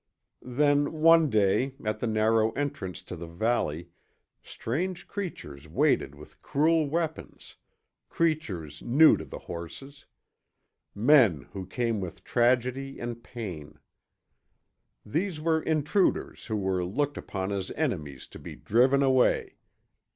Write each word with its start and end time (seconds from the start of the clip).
Then, 0.41 0.93
one 1.03 1.29
day, 1.29 1.75
at 1.85 1.99
the 1.99 2.07
narrow 2.07 2.49
entrance 2.53 3.03
to 3.03 3.15
the 3.15 3.27
valley, 3.27 3.89
strange 4.41 5.07
creatures 5.07 5.67
waited 5.67 6.15
with 6.15 6.41
cruel 6.41 6.89
weapons; 6.89 7.55
creatures 8.09 8.81
new 8.81 9.15
to 9.15 9.25
the 9.25 9.37
horses. 9.37 10.07
Men 10.95 11.41
who 11.53 11.67
came 11.67 12.01
with 12.01 12.23
tragedy 12.23 12.97
and 12.99 13.23
pain. 13.23 13.77
These 15.05 15.39
were 15.39 15.61
intruders 15.61 16.47
who 16.47 16.57
were 16.57 16.83
looked 16.83 17.15
upon 17.19 17.51
as 17.51 17.69
enemies 17.75 18.25
to 18.29 18.39
be 18.39 18.55
driven 18.55 19.03
away. 19.03 19.57